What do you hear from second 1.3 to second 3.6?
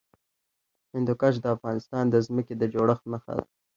د افغانستان د ځمکې د جوړښت نښه ده.